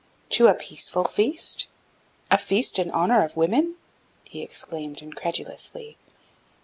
"'To 0.31 0.47
a 0.47 0.55
peaceful 0.55 1.03
feast, 1.03 1.67
a 2.31 2.37
feast 2.39 2.79
in 2.79 2.87
the 2.87 2.93
honor 2.95 3.23
of 3.23 3.37
women?' 3.37 3.75
he 4.23 4.41
exclaimed 4.41 4.99
incredulously. 4.99 5.95